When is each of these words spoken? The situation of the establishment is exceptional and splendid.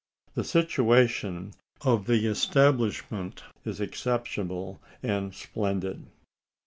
The 0.33 0.43
situation 0.43 1.51
of 1.81 2.07
the 2.07 2.25
establishment 2.25 3.43
is 3.65 3.79
exceptional 3.79 4.81
and 5.03 5.31
splendid. 5.35 6.07